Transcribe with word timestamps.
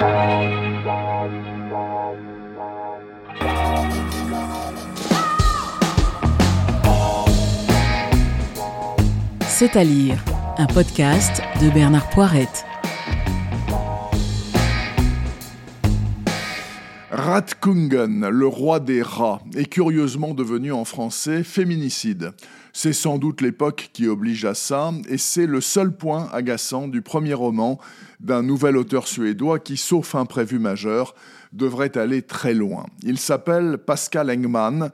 C'est 0.00 0.06
à 9.76 9.84
lire, 9.84 10.16
un 10.56 10.66
podcast 10.66 11.42
de 11.60 11.68
Bernard 11.68 12.08
Poirette. 12.08 12.64
Ratkungen, 17.20 18.30
le 18.30 18.46
roi 18.46 18.80
des 18.80 19.02
rats, 19.02 19.42
est 19.54 19.66
curieusement 19.66 20.32
devenu 20.32 20.72
en 20.72 20.86
français 20.86 21.44
féminicide. 21.44 22.32
C'est 22.72 22.94
sans 22.94 23.18
doute 23.18 23.42
l'époque 23.42 23.90
qui 23.92 24.06
oblige 24.06 24.46
à 24.46 24.54
ça, 24.54 24.90
et 25.06 25.18
c'est 25.18 25.44
le 25.44 25.60
seul 25.60 25.92
point 25.92 26.30
agaçant 26.32 26.88
du 26.88 27.02
premier 27.02 27.34
roman 27.34 27.78
d'un 28.20 28.42
nouvel 28.42 28.78
auteur 28.78 29.06
suédois 29.06 29.58
qui, 29.58 29.76
sauf 29.76 30.14
imprévu 30.14 30.58
majeur, 30.58 31.14
devrait 31.52 31.98
aller 31.98 32.22
très 32.22 32.54
loin. 32.54 32.86
Il 33.02 33.18
s'appelle 33.18 33.76
Pascal 33.76 34.30
Engman 34.30 34.90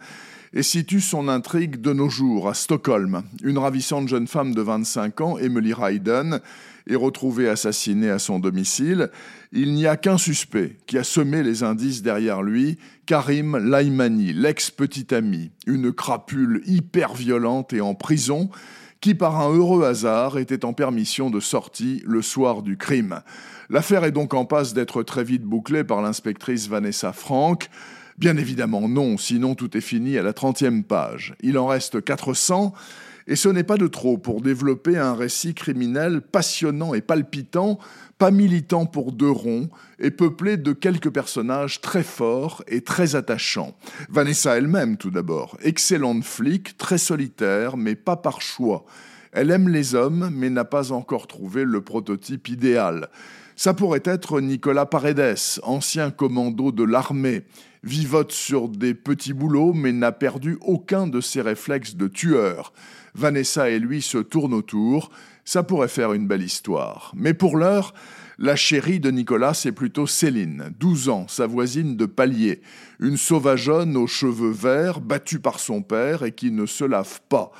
et 0.53 0.63
situe 0.63 1.01
son 1.01 1.29
intrigue 1.29 1.81
de 1.81 1.93
nos 1.93 2.09
jours 2.09 2.49
à 2.49 2.55
Stockholm. 2.55 3.23
Une 3.43 3.59
ravissante 3.59 4.09
jeune 4.09 4.27
femme 4.27 4.55
de 4.55 4.63
25 4.63 5.21
ans, 5.21 5.39
Emily 5.39 5.73
Ryden, 5.73 6.41
est 6.89 6.97
retrouvée 6.97 7.49
assassinée 7.49 8.11
à 8.11 8.19
son 8.19 8.39
domicile. 8.39 9.11
Il 9.53 9.75
n'y 9.75 9.87
a 9.87 9.97
qu'un 9.97 10.19
suspect 10.19 10.77
qui 10.87 10.99
a 10.99 11.05
semé 11.05 11.43
les 11.43 11.63
indices 11.63 12.03
derrière 12.03 12.43
lui, 12.43 12.79
Karim 13.07 13.57
Laimani, 13.57 14.33
l'ex-petit 14.33 15.15
ami, 15.15 15.51
une 15.67 15.93
crapule 15.93 16.63
hyper 16.67 17.15
violente 17.15 17.73
et 17.73 17.81
en 17.81 17.95
prison, 17.95 18.51
qui 19.01 19.15
par 19.15 19.41
un 19.41 19.53
heureux 19.53 19.85
hasard 19.85 20.39
était 20.39 20.65
en 20.65 20.73
permission 20.73 21.31
de 21.31 21.41
sortie 21.41 22.03
le 22.07 22.23
soir 22.23 22.63
du 22.63 22.77
crime. 22.77 23.21
L'affaire 23.69 24.05
est 24.05 24.13
donc 24.13 24.35
en 24.35 24.45
passe 24.45 24.75
d'être 24.75 25.03
très 25.03 25.25
vite 25.25 25.43
bouclée 25.43 25.85
par 25.85 26.03
l'inspectrice 26.03 26.69
Vanessa 26.69 27.13
Frank, 27.13 27.69
Bien 28.19 28.39
évidemment 28.39 28.89
non, 28.89 29.19
sinon 29.19 29.55
tout 29.55 29.77
est 29.77 29.83
fini 29.83 30.17
à 30.17 30.23
la 30.23 30.33
30e 30.33 30.83
page. 30.83 31.35
Il 31.43 31.59
en 31.59 31.67
reste 31.67 32.03
400, 32.03 32.73
et 33.27 33.37
ce 33.37 33.51
n'est 33.51 33.63
pas 33.63 33.77
de 33.77 33.89
trop 33.89 34.17
pour 34.17 34.41
développer 34.41 34.97
un 34.97 35.15
récit 35.15 35.53
criminel 35.53 36.23
passionnant 36.23 36.95
et 36.95 37.03
palpitant, 37.03 37.79
pas 38.17 38.31
militant 38.31 38.87
pour 38.87 39.13
deux 39.13 39.31
ronds, 39.31 39.69
et 39.99 40.11
peuplé 40.11 40.57
de 40.57 40.73
quelques 40.73 41.11
personnages 41.11 41.83
très 41.83 42.03
forts 42.03 42.65
et 42.69 42.81
très 42.81 43.17
attachants. 43.17 43.77
Vanessa 44.09 44.57
elle-même 44.57 44.97
tout 44.97 45.11
d'abord, 45.11 45.59
excellente 45.63 46.25
flic, 46.25 46.79
très 46.79 46.99
solitaire, 46.99 47.77
mais 47.77 47.97
pas 47.97 48.17
par 48.17 48.41
choix. 48.41 48.87
Elle 49.33 49.51
aime 49.51 49.69
les 49.69 49.95
hommes, 49.95 50.31
mais 50.33 50.49
n'a 50.49 50.65
pas 50.65 50.93
encore 50.93 51.27
trouvé 51.27 51.65
le 51.65 51.83
prototype 51.83 52.49
idéal. 52.49 53.11
Ça 53.57 53.75
pourrait 53.75 54.03
être 54.05 54.41
Nicolas 54.41 54.87
Paredes, 54.87 55.37
ancien 55.63 56.11
commando 56.11 56.73
de 56.73 56.85
l'armée, 56.85 57.45
vivote 57.87 58.33
sur 58.33 58.69
des 58.69 58.95
petits 58.95 59.33
boulots 59.33 59.73
mais 59.73 59.93
n'a 59.93 60.13
perdu 60.13 60.59
aucun 60.61 61.07
de 61.07 61.21
ses 61.21 61.41
réflexes 61.41 61.95
de 61.95 62.09
tueur. 62.09 62.73
Vanessa 63.15 63.71
et 63.71 63.79
lui 63.79 64.03
se 64.03 64.19
tournent 64.19 64.55
autour, 64.55 65.11
ça 65.45 65.63
pourrait 65.63 65.89
faire 65.89 66.13
une 66.13 66.27
belle 66.27 66.43
histoire. 66.43 67.13
Mais 67.17 67.33
pour 67.33 67.57
l'heure, 67.57 67.95
la 68.39 68.57
chérie 68.57 69.01
de 69.01 69.11
Nicolas, 69.11 69.55
c'est 69.55 69.73
plutôt 69.73 70.07
Céline, 70.07 70.75
12 70.79 71.09
ans, 71.09 71.27
sa 71.29 71.47
voisine 71.47 71.97
de 71.97 72.05
palier, 72.05 72.61
une 73.01 73.17
sauvageonne 73.17 73.97
aux 73.97 74.09
cheveux 74.09 74.51
verts, 74.51 75.01
battue 75.01 75.39
par 75.39 75.61
son 75.61 75.81
père 75.81 76.25
et 76.25 76.33
qui 76.33 76.51
ne 76.51 76.67
se 76.67 76.85
lave 76.85 77.21
pas. 77.29 77.53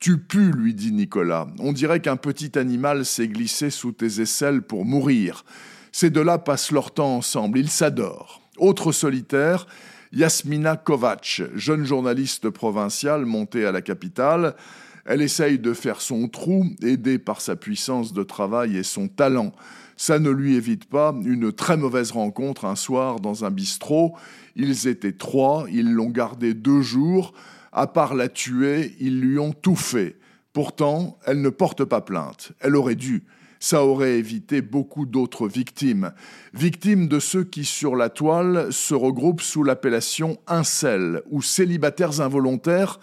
Tu 0.00 0.18
pues, 0.18 0.50
lui 0.50 0.74
dit 0.74 0.92
Nicolas. 0.92 1.48
On 1.58 1.72
dirait 1.72 2.00
qu'un 2.00 2.16
petit 2.16 2.58
animal 2.58 3.04
s'est 3.04 3.28
glissé 3.28 3.70
sous 3.70 3.92
tes 3.92 4.20
aisselles 4.20 4.62
pour 4.62 4.84
mourir. 4.84 5.44
Ces 5.92 6.10
deux-là 6.10 6.38
passent 6.38 6.72
leur 6.72 6.92
temps 6.92 7.16
ensemble, 7.16 7.58
ils 7.58 7.70
s'adorent. 7.70 8.42
Autre 8.58 8.90
solitaire, 8.90 9.66
Yasmina 10.12 10.76
Kovac, 10.76 11.42
jeune 11.54 11.84
journaliste 11.84 12.50
provinciale 12.50 13.24
montée 13.24 13.64
à 13.64 13.72
la 13.72 13.82
capitale. 13.82 14.56
Elle 15.04 15.22
essaye 15.22 15.58
de 15.58 15.72
faire 15.72 16.00
son 16.00 16.28
trou, 16.28 16.66
aidée 16.82 17.18
par 17.18 17.40
sa 17.40 17.54
puissance 17.54 18.12
de 18.12 18.22
travail 18.24 18.76
et 18.76 18.82
son 18.82 19.06
talent. 19.06 19.52
Ça 19.96 20.18
ne 20.18 20.30
lui 20.30 20.56
évite 20.56 20.86
pas 20.86 21.14
une 21.24 21.52
très 21.52 21.76
mauvaise 21.76 22.10
rencontre 22.10 22.64
un 22.64 22.76
soir 22.76 23.20
dans 23.20 23.44
un 23.44 23.50
bistrot. 23.50 24.16
Ils 24.56 24.88
étaient 24.88 25.12
trois, 25.12 25.66
ils 25.70 25.92
l'ont 25.92 26.10
gardée 26.10 26.54
deux 26.54 26.82
jours. 26.82 27.34
À 27.72 27.86
part 27.86 28.14
la 28.14 28.28
tuer, 28.28 28.96
ils 28.98 29.20
lui 29.20 29.38
ont 29.38 29.52
tout 29.52 29.76
fait. 29.76 30.16
Pourtant, 30.52 31.18
elle 31.26 31.42
ne 31.42 31.50
porte 31.50 31.84
pas 31.84 32.00
plainte. 32.00 32.52
Elle 32.60 32.74
aurait 32.74 32.96
dû 32.96 33.24
ça 33.60 33.84
aurait 33.84 34.18
évité 34.18 34.62
beaucoup 34.62 35.06
d'autres 35.06 35.48
victimes. 35.48 36.12
Victimes 36.54 37.08
de 37.08 37.20
ceux 37.20 37.44
qui, 37.44 37.64
sur 37.64 37.96
la 37.96 38.08
toile, 38.08 38.72
se 38.72 38.94
regroupent 38.94 39.42
sous 39.42 39.62
l'appellation 39.62 40.38
incel 40.46 41.22
ou 41.30 41.42
célibataires 41.42 42.20
involontaires 42.20 43.00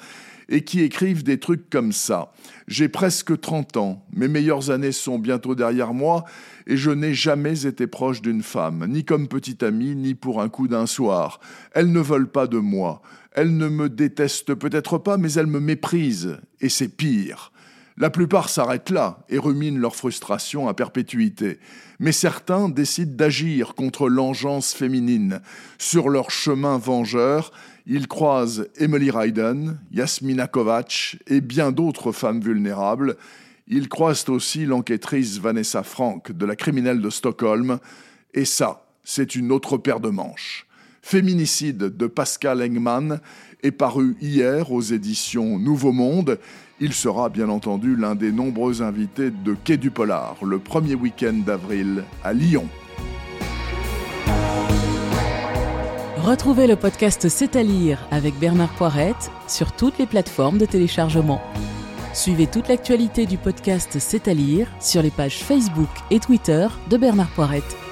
et 0.50 0.64
qui 0.64 0.82
écrivent 0.82 1.24
des 1.24 1.40
trucs 1.40 1.70
comme 1.70 1.92
ça. 1.92 2.32
J'ai 2.68 2.88
presque 2.88 3.40
30 3.40 3.78
ans, 3.78 4.06
mes 4.14 4.28
meilleures 4.28 4.70
années 4.70 4.92
sont 4.92 5.20
bientôt 5.20 5.56
derrière 5.56 5.94
moi, 5.94 6.26
et 6.68 6.78
je 6.78 6.92
n'ai 6.92 7.14
jamais 7.14 7.66
été 7.66 7.88
proche 7.88 8.22
d'une 8.22 8.44
femme, 8.44 8.86
ni 8.88 9.04
comme 9.04 9.28
petite 9.28 9.64
amie, 9.64 9.96
ni 9.96 10.14
pour 10.16 10.42
un 10.42 10.50
coup 10.50 10.68
d'un 10.68 10.86
soir. 10.86 11.40
Elles 11.74 11.92
ne 11.92 12.00
veulent 12.00 12.32
pas 12.32 12.48
de 12.48 12.58
moi. 12.58 13.02
Elles 13.32 13.56
ne 13.56 13.68
me 13.68 13.90
détestent 13.90 14.56
peut-être 14.56 14.98
pas, 14.98 15.18
mais 15.18 15.34
elles 15.34 15.48
me 15.48 15.60
méprisent, 15.60 16.38
et 16.62 16.70
c'est 16.70 16.90
pire. 16.90 17.52
La 17.98 18.10
plupart 18.10 18.50
s'arrêtent 18.50 18.90
là 18.90 19.20
et 19.30 19.38
ruminent 19.38 19.80
leur 19.80 19.96
frustration 19.96 20.68
à 20.68 20.74
perpétuité. 20.74 21.60
Mais 22.00 22.12
certains 22.12 22.68
décident 22.68 23.16
d'agir 23.16 23.74
contre 23.74 24.10
l'engeance 24.10 24.74
féminine. 24.74 25.40
Sur 25.78 26.10
leur 26.10 26.30
chemin 26.30 26.78
vengeur, 26.78 27.52
ils 27.86 28.10
croisent 28.10 28.68
Emily 28.78 29.12
Ryden, 29.12 29.80
Yasmina 29.92 30.48
Kovac 30.48 31.18
et 31.28 31.40
bien 31.40 31.72
d'autres 31.72 32.12
femmes 32.12 32.42
vulnérables. 32.42 33.16
Ils 33.68 33.88
croisent 33.88 34.30
aussi 34.30 34.66
l'enquêtrice 34.66 35.40
Vanessa 35.40 35.84
Frank 35.84 36.34
de 36.34 36.46
la 36.46 36.58
criminelle 36.58 37.02
de 37.02 37.10
Stockholm. 37.10 37.80
Et 38.34 38.46
ça, 38.46 38.86
c'est 39.06 39.36
une 39.36 39.54
autre 39.54 39.78
paire 39.78 40.02
de 40.02 40.10
manches. 40.10 40.68
Féminicide 41.08 41.96
de 41.96 42.08
Pascal 42.08 42.64
Engman 42.64 43.20
est 43.62 43.70
paru 43.70 44.18
hier 44.22 44.72
aux 44.72 44.82
éditions 44.82 45.60
Nouveau 45.60 45.92
Monde. 45.92 46.40
Il 46.80 46.94
sera 46.94 47.30
bien 47.30 47.48
entendu 47.48 47.96
l'un 47.96 48.16
des 48.16 48.32
nombreux 48.32 48.82
invités 48.82 49.30
de 49.30 49.54
Quai 49.54 49.78
du 49.78 49.92
Polar 49.92 50.36
le 50.44 50.58
premier 50.58 50.96
week-end 50.96 51.44
d'avril 51.46 52.04
à 52.24 52.34
Lyon. 52.34 52.68
Retrouvez 56.18 56.66
le 56.66 56.76
podcast 56.76 57.30
C'est 57.30 57.56
à 57.56 57.62
lire 57.62 58.08
avec 58.10 58.34
Bernard 58.40 58.74
Poirette 58.74 59.30
sur 59.48 59.74
toutes 59.74 60.00
les 60.00 60.08
plateformes 60.08 60.58
de 60.58 60.66
téléchargement. 60.66 61.40
Suivez 62.16 62.48
toute 62.48 62.68
l'actualité 62.68 63.28
du 63.28 63.38
podcast 63.38 63.98
C'est 64.00 64.28
à 64.28 64.34
lire 64.34 64.68
sur 64.80 65.04
les 65.04 65.12
pages 65.12 65.44
Facebook 65.44 65.92
et 66.10 66.20
Twitter 66.20 66.68
de 66.90 66.98
Bernard 66.98 67.30
Poirette. 67.36 67.85